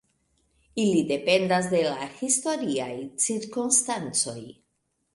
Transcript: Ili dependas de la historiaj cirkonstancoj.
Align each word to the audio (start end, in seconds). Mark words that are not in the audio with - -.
Ili 0.83 1.03
dependas 1.11 1.69
de 1.75 1.83
la 1.89 2.09
historiaj 2.23 2.91
cirkonstancoj. 3.27 4.39